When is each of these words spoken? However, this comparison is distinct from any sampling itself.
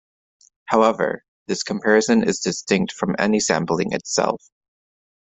However, 0.65 1.23
this 1.45 1.61
comparison 1.61 2.27
is 2.27 2.39
distinct 2.39 2.91
from 2.91 3.15
any 3.19 3.39
sampling 3.39 3.93
itself. 3.93 4.41